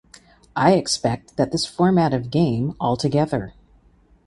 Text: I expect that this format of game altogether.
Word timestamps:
I 0.55 0.73
expect 0.73 1.37
that 1.37 1.51
this 1.51 1.67
format 1.67 2.11
of 2.11 2.31
game 2.31 2.75
altogether. 2.79 3.53